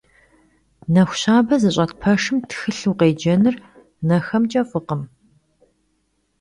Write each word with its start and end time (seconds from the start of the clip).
Nexu 0.93 1.17
şabe 1.21 1.55
zış'et 1.61 1.91
peşşım 2.01 2.37
txılh 2.49 2.81
vuşêcenır 2.87 3.55
nexemç'e 4.07 4.61
f'ıkhım. 4.69 5.01